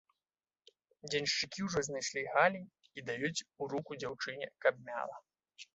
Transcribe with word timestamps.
Дзеншчыкі 1.09 1.67
ўжо 1.67 1.79
знайшлі 1.89 2.23
галень 2.37 2.67
і 2.99 3.07
даюць 3.11 3.35
у 3.61 3.73
руку 3.77 3.91
дзяўчыне, 4.05 4.47
каб 4.67 4.85
мяла. 4.91 5.17